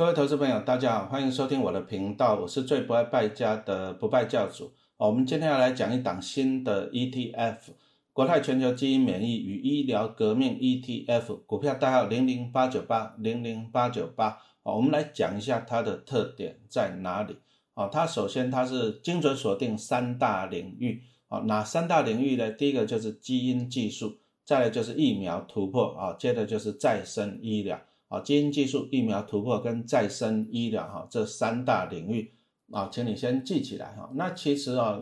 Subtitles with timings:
[0.00, 4.72] 各位投资朋友，大家好，欢迎收听我的频道，我是最不爱败家的不败教主。
[4.96, 7.58] 我们今天要来讲一档新的 ETF，
[8.14, 14.38] 国泰全球基因免疫与医疗革命 ETF，股票代号零零八九八零零八九八。
[14.62, 17.36] 我们来讲一下它的特点在哪里。
[17.74, 21.02] 哦，它首先它是精准锁定三大领域。
[21.28, 22.50] 哦，哪三大领域呢？
[22.50, 25.94] 第一个就是基因技术，再来就是疫苗突破。
[25.94, 27.78] 啊，接着就是再生医疗。
[28.10, 32.34] 啊，基因技术、疫苗突破跟再生医疗哈，这三大领域
[32.72, 34.10] 啊，请你先记起来哈。
[34.14, 35.00] 那其实啊，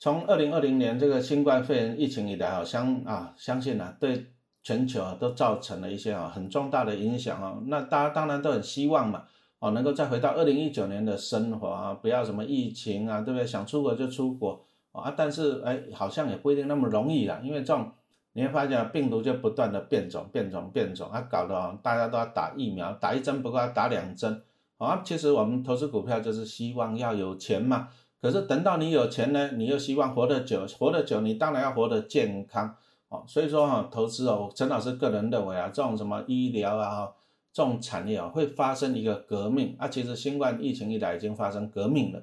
[0.00, 4.26] 从二零二零年这个新冠肺炎疫情以来啊，相啊相信啊，对
[4.64, 7.56] 全球啊都造成了一些啊很重大的影响啊。
[7.66, 9.22] 那大家当然都很希望嘛，
[9.60, 13.46] 哦，能够再回到二零一九年的生活啊，不要什么疫情啊，对不对？
[13.46, 17.92] 想出国就出国啊，但是哎，好像也不一定那么容易啦，因为这种。
[18.38, 24.40] 你会发现病毒就不断的变种、变种、变种，它搞得大家都要打疫苗，打一针不够要打两针。
[24.76, 27.88] 啊，其实我们投资股票就是希望要有钱嘛。
[28.22, 32.76] 可是等到你有钱呢，你又希望活得久，活得久，你当然要活得健康。
[33.08, 37.10] 哦，所以说哈，投资哦，陈老师个人认为啊，这种什么医疗啊，
[37.52, 39.74] 这种产业啊，会发生一个革命。
[39.80, 42.22] 啊，其实新冠疫情一来已经发生革命了。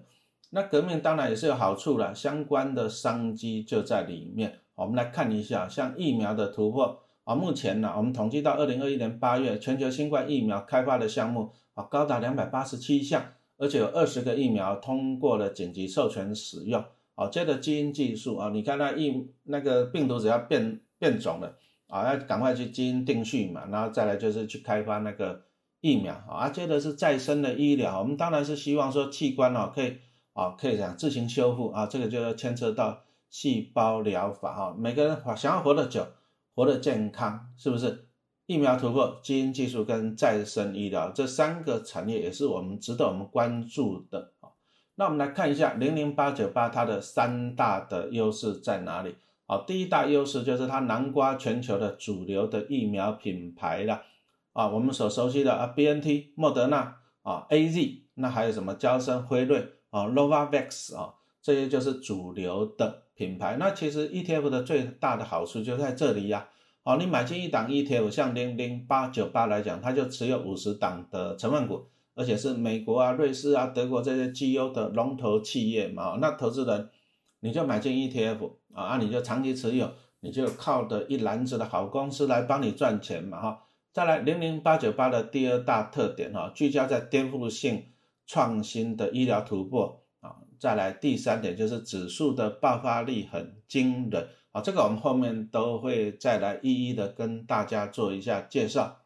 [0.51, 4.59] 那革命当然也是有好处了，相关的商机就在里面。
[4.75, 13.25] 我们来看一下，像疫苗的突破啊，目前呢，我们统计到二零二一年八月，全球新冠疫苗开发的项目啊，高达两百八十七项，
[13.57, 16.83] 而且有二十个疫苗通过了紧急授权使用。
[17.15, 21.55] 啊，接着基因技术啊，你看那疫那个病毒只要变变种了
[21.87, 25.43] 啊，要赶快去基因定序嘛，然后再来就是去开发那个
[25.79, 29.99] 疫苗啊，接着是再生的医疗，我们当然是希望说器官哦可以
[30.33, 33.04] 啊可以讲自行修复啊，这个就要牵扯到。
[33.37, 36.07] 细胞疗法哈，每个人想要活得久，
[36.55, 38.07] 活得健康，是不是？
[38.45, 44.47] 疫苗突破、基因技术跟再生医疗这三个产业也是我们值得我们关注的啊。
[44.95, 49.17] 那我们来看一下零零八九八它的三大的优势在哪里？
[49.45, 54.01] 好，第一大优势就是它南瓜全球的主流的疫苗品牌了
[54.53, 58.73] 啊，我们所熟悉的啊，B N T、莫德纳啊、A Z，那还有什么？
[58.75, 63.01] 交生、辉瑞啊、Novavax 啊，这些就是主流的。
[63.15, 66.49] 品牌那其实 ETF 的最大的好处就在这里呀，
[66.83, 76.89] 好，你买进一档 ETF，像零零八九八来讲，它就持有五十档的成分股，而且是美国啊、瑞士啊、德国这些绩优的龙头企业嘛，那投资人
[77.39, 79.89] 你就买进 ETF 啊，啊你就长期持有，
[80.19, 83.61] 你就靠的一篮子的好公司来帮你赚钱嘛哈。
[83.93, 87.85] 再来零零八九八的第二大特点哈，聚焦在颠覆性
[88.27, 90.04] 创新的医疗突破。
[90.59, 98.97] 再来第三点就是指数的爆发力很惊人啊，这个我们后面都会再来一一的跟大家做一下介绍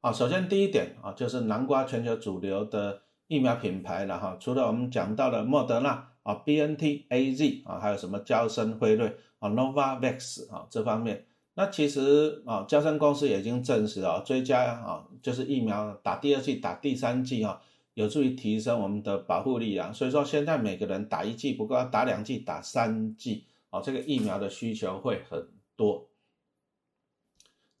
[0.00, 0.12] 啊。
[0.12, 11.24] 首先第一点啊，就是南瓜全球主流的疫苗品牌了哈，除了我们讲到的莫德纳啊、B N T、A Z 啊，还有什么交生辉瑞啊、Novavax 啊这方面，
[11.54, 17.60] 那其实啊，交生公司已经证实啊，追加啊，就是疫苗打第二剂、打第三剂啊。
[17.94, 26.08] 有助于提升我们的保护力啊，所以说现在每个人打一剂不够，要打两剂、打三剂哦，这个疫苗的需求会很多。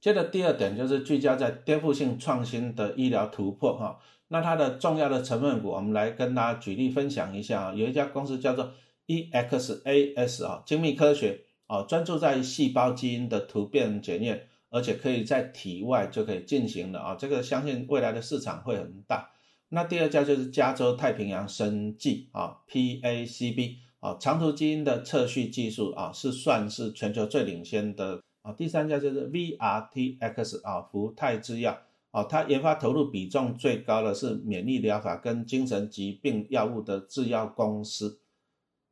[0.00, 3.98] 接着第二点就是聚焦在颠覆性创新的医疗突破哈，
[4.28, 8.72] 那它的重要的成分股，我们来跟大家举例分享一下啊，有一家公司叫做
[9.06, 19.30] EXAS 啊，精密科学啊，专注在细胞基因的突变检验，而且可以在体外就可以进行的啊，这个相信未来的市场会很大。
[19.74, 28.52] 那第二家就是加州太平洋生技啊，PACB 啊，长途基因的测序技术啊，是算是全球最领先的啊。
[28.52, 31.76] 第三家就是 VRTX 啊，福泰制药
[32.12, 38.20] 啊，它研发投入比重最高的是免疫疗法跟精神疾病药物的制药公司。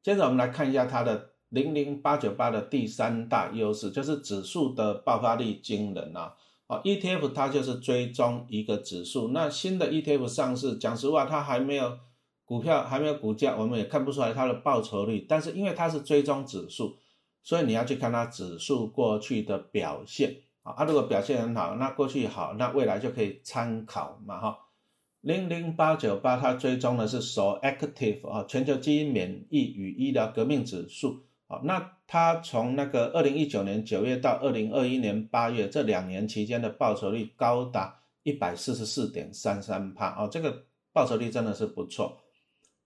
[0.02, 6.34] 接着我们来看一下它的零零八九八的第三大优势，就是指数的爆发力惊人啊。
[6.68, 11.98] ETF 它就是追踪一个指数，那新的 ETF 上市，讲实话它还没有
[12.44, 15.26] 股票，还没有股价，我们也看不出来它的报酬率。
[15.28, 16.96] 但是因为它是追踪指数，
[17.42, 20.72] 所以你要去看它指数过去的表现啊。
[20.72, 24.58] 啊，如果表现很好，那过去好，那未来就可以参考嘛哈。
[25.20, 31.24] 零零八九八它追踪的是 So Active 啊，全球基因免疫与医疗革命指数。
[31.64, 42.18] 那它从那个二零一九年九月到二零二一年八月这两年期间的报酬率高达一百四十四点三三帕哦，这个报酬率真的是不错。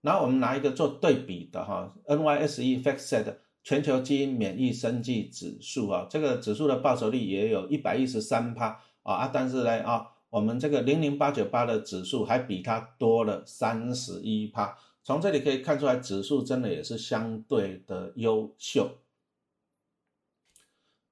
[0.01, 14.79] 然后我们拿一个做对比的哈，NYSE FactSet 全球基因免疫生计指数啊，这个指数的报酬率也有一百一十三帕啊啊，但是呢啊，我们这个零零八九八的指数还比它多了三十一帕。
[15.07, 18.91] 从这里可以看出来，指数真的也是相对的优秀。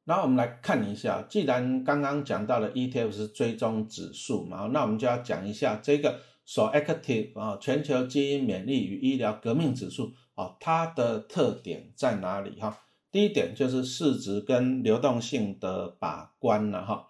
[0.02, 12.76] 然后我们来看一下，既然刚刚讲到了 ETF 是追踪指数嘛，那我们就要讲一下这个 So Active 啊，全球基因免疫与医疗革命指数啊，它的特点在哪里哈？
[13.12, 17.08] 第一点就是市值跟流动性的把关了哈，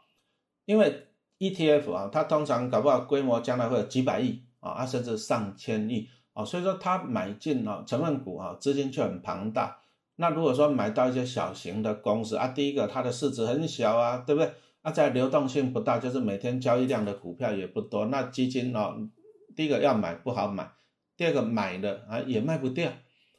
[0.67, 1.09] 因为
[1.39, 9.79] ETF 啊，它通常搞不好规模将来会有几百亿啊，甚至上千亿哦，所以说它买进啊成分股啊，资金却很庞大。
[10.17, 14.53] 那如果说买到一些小型的公司啊，第一个它的市值很小啊，对不对？
[14.83, 19.09] 那在流动性不大，就是每天交易量的股票也不多，那基金哦，
[19.57, 20.71] 第一个要买不好买，
[21.17, 22.93] 第二个买了啊也卖不掉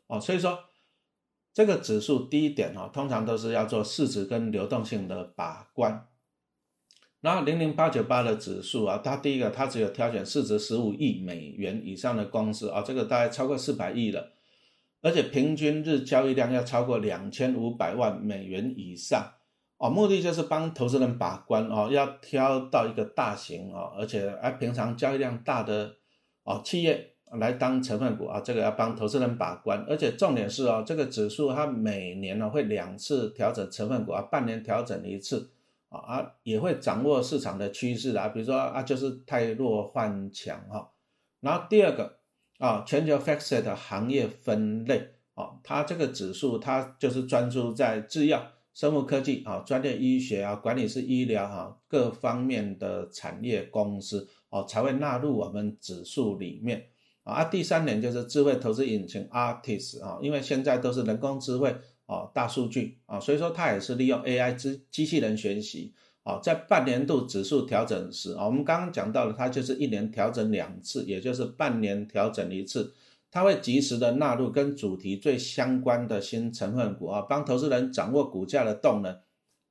[0.07, 0.57] 哦，所以说
[1.53, 6.07] 这个指数第一点哦，通常都是要做市值跟流动性的把关。
[7.25, 14.31] 然后零零八九八的指数啊，它第一个它只有挑选市值十五亿美元以上的公司啊，这个大概超过四百亿了。
[15.01, 19.27] 而且平均日交易量要超过两千五百万美元以上
[19.79, 25.95] 哦，目的就是帮投资人把关哦，要挑到一个大型哦，而且而平常交易量大的
[26.43, 29.83] 哦企业来当成分股啊，这个要帮投资人把关。
[29.89, 35.49] 而且重点是哦，这个指数它每年呢会两次调整成分股啊，半年调整一次
[35.97, 40.91] 啊，也会掌握市场的趋势啊，比如说啊就是太弱换强哈。
[41.39, 42.19] 然后第二个。
[42.57, 48.41] 啊，全球 FactSet 的行业分类啊，它这个指数它就是专注在制药、
[48.73, 56.87] 生物科技啊、专业医学啊、管理式医疗哈各方面的产业公司哦，才会纳入我们指数里面
[57.23, 57.43] 啊。
[57.43, 61.75] 第三点就是智慧投资引擎 Artis 啊，因为现在都是人工智慧
[62.05, 65.93] 啊、大数据啊，所以说它也是利用 AI 机机器人学习。
[66.25, 72.95] 啊，在半年度指数调整时啊，我们刚刚讲到了，它就是一年调整两次，也就是半年调整一次，
[73.29, 79.15] 它会及时的纳入跟主题最相关的新成分股啊，帮投资人掌握股价的动能，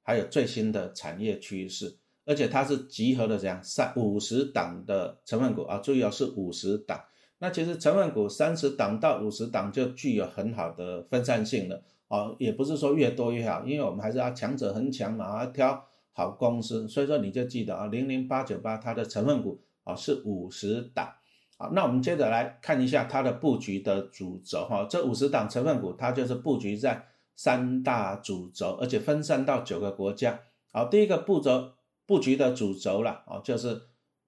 [0.04, 7.02] 还有最新的产业趋势，而且它是集合了这样三五十档的成分股啊，注意哦，是五十档。
[7.40, 15.84] 那其实成分股三十档到五十档就具有很好的分散性了哦，也不是说越多越好，因为我们还是要强者恒强嘛，要挑。
[16.16, 21.12] 好公司，所以说你就记得啊，零零八九八它的成分股啊是五十档，
[21.58, 27.04] 好，那我们接着来看一下它的布局的主轴哈，这五十档成分股它就是布局在
[27.34, 30.38] 三大主轴，而且分散到九个国家。
[30.70, 31.72] 好，第一个步骤
[32.06, 33.82] 布局的主轴了啊，就是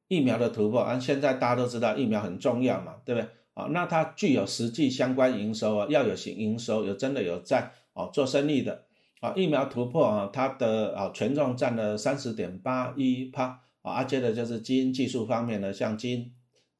[0.08, 3.30] 疫苗的突破啊，现在大家都知道疫苗很重要嘛，对不对？
[3.56, 8.84] 啊，那它具有实际相关营收啊，要有行营收，有真的有在哦做生意的。
[9.20, 16.30] 啊，疫苗突破啊，它的啊权重占了三十点八一帕啊，接着就是基因技术方面的，像基因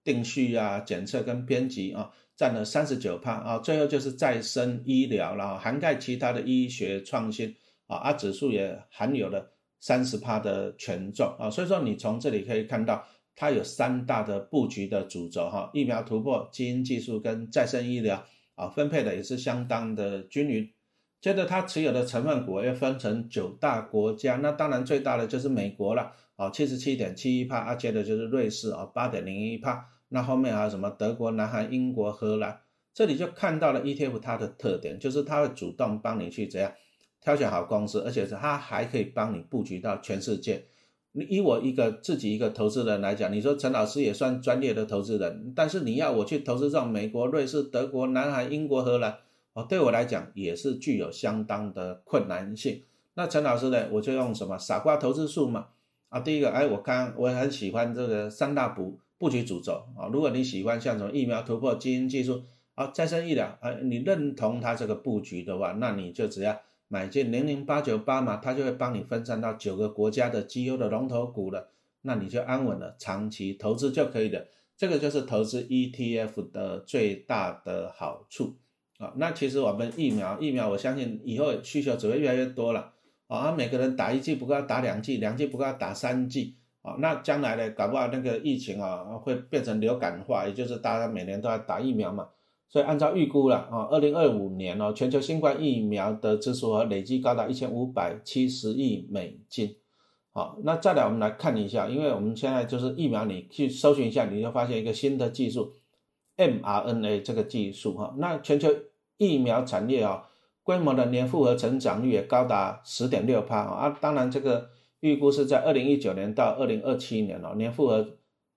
[0.05, 7.57] 定序啊、检测跟编辑啊，占了三十九帕啊，最后就是再生医疗然后，涵盖其他的医学创新
[7.87, 9.51] 啊，啊指数也含有了
[9.81, 13.03] 三十帕的权重啊，所以说你从这里可以看到，
[13.37, 18.25] 它有三大的布局的主轴哈，疫苗突破、基因技术跟再生医疗
[18.55, 20.69] 啊，分配的也是相当的均匀。
[21.21, 32.61] 接着，它持有的成分股又分成九大国家，那当然最大的就是美国了，啊，七十七点七一帕，啊，接着就是瑞士，啊，八点零一帕，那后面还有什么德国、南韩、英国、荷兰，
[32.95, 36.73] 这里就看到了 ETF 它的特点，就是它会主动帮你去怎样
[37.21, 40.67] 挑选好公司，而且是它还可以帮你布局到全世界。
[41.17, 49.17] 你以我一个自己一个投资人来讲，你说陈老师也算专业的投资人，但是你要我去投资这种美国、瑞士、德国、南韩、英国、荷兰。
[49.55, 52.83] 哦，对我来讲也是具有相当的困难性。
[53.15, 55.69] 那陈老师呢，我就用什么傻瓜投资术嘛？
[56.11, 60.11] 啊，第一个，哎，我看我很喜欢这个三大布布局主轴啊。
[60.13, 62.43] 如果你喜欢像什么疫苗突破、基因技术
[62.75, 71.71] 啊、再生医疗啊，你认同它这个布局的话，那你就只要买进零零八九八嘛，它就会帮你分散到九个国家的绩优的龙头股了，
[72.03, 74.47] 那你就安稳了，长期投资就可以了。
[74.77, 78.57] 这个就是投资 ETF 的最大的好处。
[78.99, 82.93] 啊，那其实我们疫苗，疫苗我相信以后需求只会越来越多了
[83.27, 83.53] 啊。
[83.53, 86.97] 每个人打一剂不够要打两剂，两剂不够要打三剂啊。
[86.99, 92.29] 那将来呢，搞不好那个疫情啊会变成流感化，也就是大家每年都要打疫苗嘛。
[92.69, 99.77] 所以按照预估了啊，二零二五年哦，全球新冠疫苗的支出额累计高达一千五百七十亿美金。
[100.33, 105.73] 好，那再来我们来看一下，因为我们现在就是疫苗，你去搜寻一下，你就发现一个新的技术。
[106.37, 108.69] mRNA 这个技术哈，那全球
[109.17, 110.29] 疫苗产业啊，
[110.63, 113.89] 规模的年复合成长率也高达十点六帕啊。
[113.99, 114.69] 当然，这个
[115.01, 118.07] 预估是在二零一九年到二零二七年哦，年复合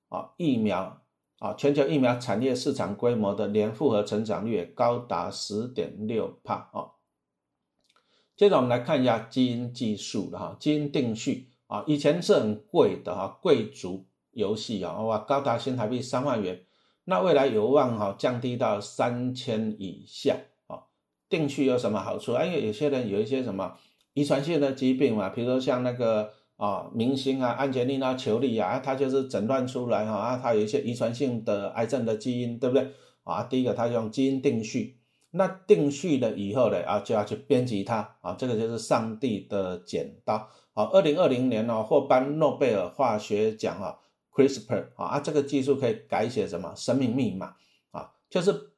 [0.09, 0.98] 啊疫苗
[1.39, 6.91] 啊全球疫苗产业市场规模的年复合成长率高达十点六帕哦。
[8.35, 16.63] 接着我们来看一下基因技术的哈，基因定序啊，以前是很贵的哈，贵族游戏啊，哇，高达新台币三万元，
[17.03, 20.83] 那未来有望哈降低到三千以下啊。
[21.27, 22.31] 定序有什么好处？
[22.31, 23.77] 因为有些人有一些什么
[24.13, 32.91] 遗传性的疾病嘛，比如说像那个啊明星啊安吉丽娜裘丽啊，他就是诊断出来哈啊，他有一些遗传性的癌症的基因，对不对
[33.23, 33.43] 啊？
[33.43, 34.97] 第一个他用基因定序。
[35.31, 40.49] 那定序了以后呢，啊，就要去编辑它啊，这个就是上帝的剪刀。
[40.73, 43.95] 好，二零二零年呢，获颁诺贝尔化学奖啊
[44.33, 47.53] ，CRISPR 啊，啊，这个技术可以改写什么生命密码
[47.91, 48.71] 啊，就是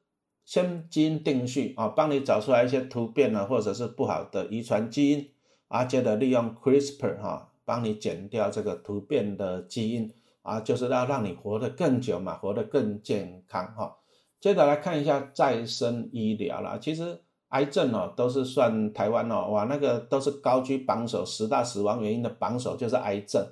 [0.44, 5.30] 先基因定序啊，帮你找出来一些突变呢，或者是不好的遗传基因
[5.68, 13.96] 啊，接着利用 CRISPR 哈，帮你减掉这个突变的基因啊，就是要让你活得更久嘛，活得更健康哈。
[14.40, 23.46] 接着来看一下再生医疗啦，其实癌症哦都是算台湾哦，哇那个都是高居榜首，十大死亡原因的榜首就是癌症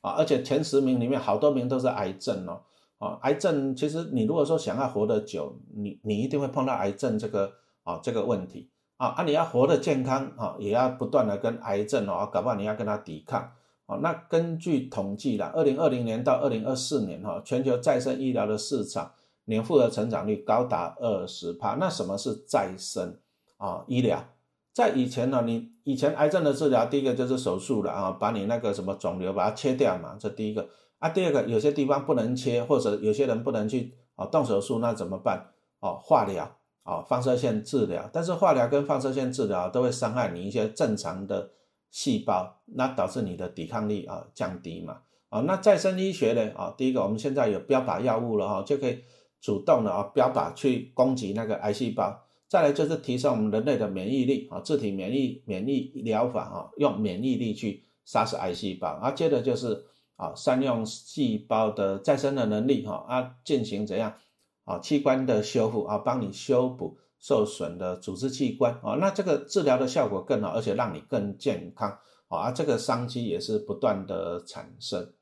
[0.00, 2.62] 啊，而且前十名里面好多名都是癌症哦，
[2.96, 7.52] 啊癌症其实你如果说想要活得久，你你一定会碰到癌症这个
[7.82, 8.69] 啊这个问题
[9.00, 13.40] 啊啊你要活得健康啊，也要不断的跟癌症哦，搞不好你要跟它抵抗
[13.86, 13.96] 啊。
[14.02, 19.12] 那根据统计啦，二零二零年到二零二四年哈，全球再生医疗的市场。
[19.46, 23.18] 年复合成长率高达二十帕，那什么是再生
[23.56, 23.82] 啊？
[23.88, 24.22] 医疗
[24.72, 31.08] 在以前呢，你以前癌症的治疗，第一个就是手术了啊，把你那个什么肿瘤把它切掉嘛，这第一个啊。
[31.08, 35.48] 第二个有些地方不能切，或者有些人不能去啊动手术，那怎么办？
[35.80, 38.08] 哦，化疗啊，放射线治疗。
[38.12, 41.50] 但是化疗跟放射线治疗都会伤害你一些正常的
[41.90, 45.02] 细胞，那导致你的抵抗力啊降低嘛。
[45.28, 46.52] 啊，那再生医学呢？
[46.56, 48.98] 啊，第一个我们现在有标靶药物了哈，就可以。
[49.42, 52.14] 主动的啊，标靶去攻击那个癌细胞，
[52.46, 59.82] 再来就是提升我们人类的免疫力啊，自体免疫免疫疗法啊，用免疫力去杀死癌细胞啊，接着就是
[60.16, 64.12] 啊，善用细胞的再生的能力哈啊，进行怎样
[64.70, 71.98] 啊器官的修复啊，帮你修补受损的组织器官啊，那这个治疗的效果更好，而且让你更健康
[72.28, 75.12] 啊，这个商机也是不断的产生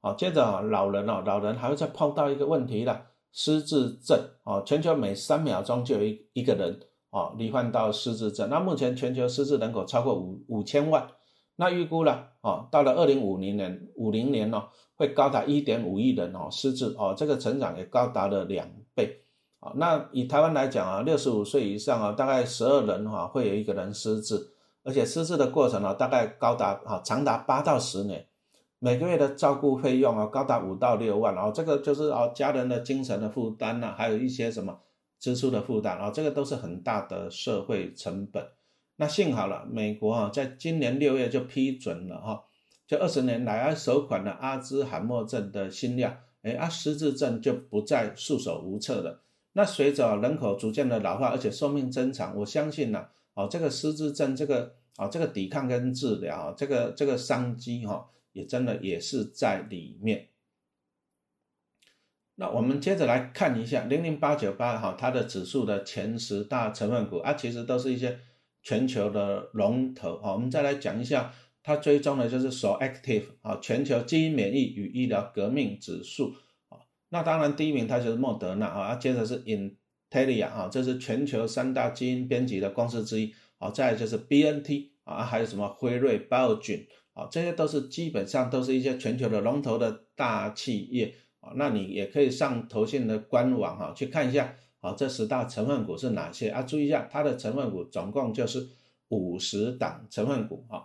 [0.00, 3.06] 啊，接着啊，老人哦，老人还会再碰到一个问题了。
[3.36, 6.78] 失智症哦，全球每三秒钟就有一一个人
[7.10, 8.48] 哦罹患到失智症。
[8.48, 11.04] 那目前全球失智人口超过五五千万，
[11.56, 19.22] 那预估了哦，到了二零五零年五零年哦，会高达一点五亿人哦失智哦，这个成长也高达了两倍
[19.60, 19.72] 啊。
[19.76, 28.26] 那以台湾来讲啊，六十五岁以上啊，大概十二人哈会有一个人失智，而且失智的过程呢，大概高达啊长达八到十年。
[28.78, 34.78] 每个月的照顾费用啊，高达五到六万哦，这个就是哦家人的精神的负担呐，还有一些什么
[35.18, 38.46] 支出的负担啊，这个都是很大的社会成本。
[38.96, 42.44] 那幸好了，美国啊，在今年六月就批准了哈，
[42.86, 49.24] 就二十年来啊首款的阿兹海默症的新药，哎啊失智症就不再束手无策了。
[49.54, 58.10] 那随着人口逐渐的老化，而且寿命增长，我相信呢，哦这个失智症这个啊这个抵抗跟治疗这个这个商机哈。
[58.34, 60.26] 也真的也是在里面。
[62.34, 68.18] 那我们接着来看一下零零八九八哈，它的指数的前十大成分股啊，其实都是一些
[68.60, 70.32] 全球的龙头啊。
[70.32, 71.32] 我们再来讲一下，
[71.64, 76.34] 它追踪的就是 So Active 啊，全球基因免疫与医疗革命指数
[76.68, 76.78] 啊。
[77.08, 83.70] 那当然第一名它就是莫德纳啊，接着是 Intelia 啊，这是全球三大基因编辑的公司之一啊。
[83.70, 86.86] 再就是 BNT 啊，还有什么辉瑞、Biogen。
[87.14, 96.62] 啊，这些都是基本上都是一些全球的龙头的大企业啊，那你也可以上投信的官网哈去看一下啊，这十大成分股是哪些啊？
[96.62, 98.68] 注意一下，它的成分股总共就是
[99.10, 100.82] 五十档成分股啊。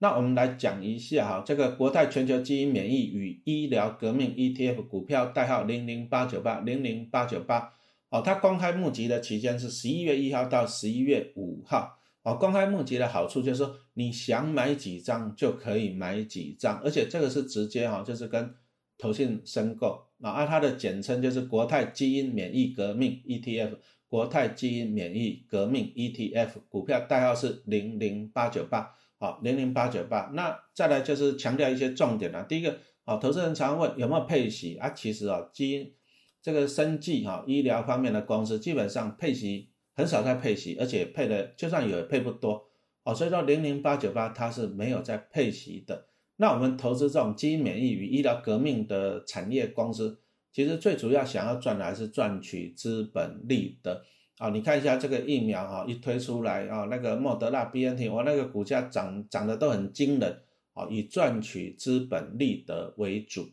[0.00, 7.72] 那我们来讲一下哈，这个国泰全球基因免疫与医疗革命 ETF 股票代号零零八九八零零八九八，
[8.10, 11.98] 哦，它公开募集的期间是十一月一号到十一月五号。
[12.22, 18.54] 哦，公开募集的好处就是说，你想买几张就可以买几张，而且这个是直接哈，就是跟
[18.98, 20.04] 投信申购。
[20.20, 23.76] 啊，它的简称就是国泰基因免疫革命 ETF，
[24.08, 30.30] 国泰基因免疫革命 ETF 股票代号是零零八九八，好，零零八九八。
[30.34, 34.90] 那再来就是强调一些重点了，第一个，啊，投资人常问有没有配息啊？
[34.90, 35.94] 其实啊，基因
[36.40, 39.70] 这个生技哈医疗方面的公司基本上配息。
[39.94, 42.68] 很少在配息，而且配的就算有配不多
[43.02, 46.06] 哦，所以说零零八九八它是没有在配息的。
[46.36, 50.20] 那我们投资这种基因免疫与医疗革命的产业公司，
[50.52, 54.04] 其实最主要想要赚的还是赚取资本利得
[54.38, 54.50] 啊！
[54.50, 60.42] 你看一下这个疫苗哈，一推出来啊，那个莫德纳、BNT，我那个股价涨涨得都很惊人
[60.74, 63.50] 啊，以赚取资本利得为主。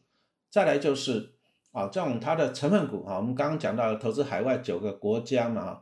[0.50, 1.34] 再来就是
[1.72, 5.82] 啊，这种它的成分股啊，我们刚刚讲到投资海外九个国家嘛，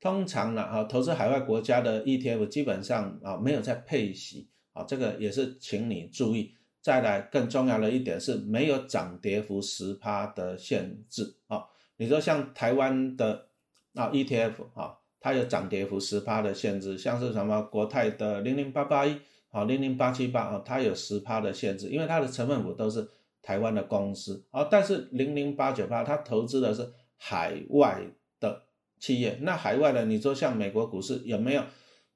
[0.00, 4.48] 通常呢啊，投资海外国家的 ETF 基本上啊没有在配息。
[4.72, 6.52] 啊，这个也是，请你注意。
[6.80, 11.62] 再来，更重要的一点是，没有涨跌幅十趴的限制啊。
[11.96, 13.46] 你说像台湾的
[13.94, 19.16] 啊 ETF 啊，它有涨跌幅十趴的限制，像是什么国泰的零零八八一
[19.50, 23.08] 啊，零零八七八啊，它有十趴的限制，因为它的成分股都是
[23.40, 24.68] 台湾的公司啊。
[24.70, 28.02] 但是零零八九八它投资的是海外
[28.40, 28.62] 的
[28.98, 31.62] 企业，那海外的你说像美国股市有没有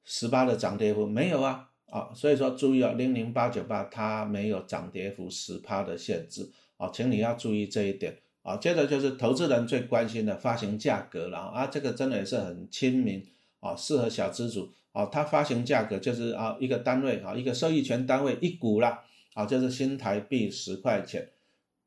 [0.04, 1.06] 十八的涨跌幅？
[1.06, 1.64] 没有啊。
[1.90, 8.14] 啊，所以说注意啊，零零八九八它没有涨跌幅十趴的限制啊，请你要注意这一点
[8.48, 8.56] 啊。
[8.56, 13.24] 接着就是投资人最关心的发行价格了啊，这个真的也是很亲民
[13.60, 15.06] 啊，适合小资主啊。
[15.06, 21.28] 它发行价格就是啊一个单位啊，一个收益权单位一股啦啊，就是新台币十块钱。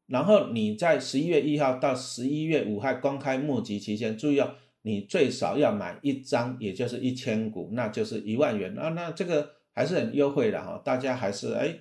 [0.07, 8.89] 然后你在十一月一号到十一月五号公开募集期间，注意哦，你最少要买一张，也就是一千股，那就是一万元啊。
[8.89, 9.51] 那这个。
[9.73, 11.73] 还是很优惠的哈，大家还是哎，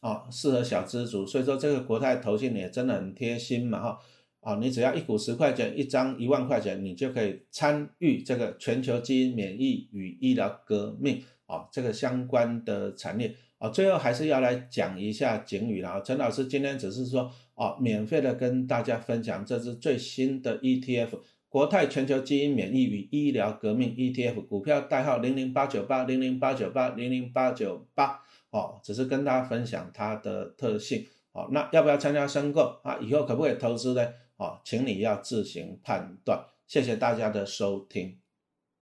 [0.00, 3.98] 啊，适合小资族，所以说这个国泰投信也真的很贴心嘛哈，
[4.46, 21.08] 啊，你只要一股十块钱，一张一万块钱，你就可以参与这个全球基因免疫与医疗革命啊，这个相关的产业啊，最后还是要来讲一下景宇了陈老师今天只是说啊，免费的跟大家分享这支最新的 ETF。
[21.48, 31.48] 国泰全球基因免疫与医疗革命 ETF 股票代号零零八九八零零八九八零零八九八哦，只是跟大家分享它的特性哦。
[31.50, 32.98] 那要不要参加申购啊？
[33.00, 34.06] 以后可不可以投资呢？
[34.36, 36.46] 啊，请你要自行判断。
[36.66, 38.18] 谢谢大家的收听。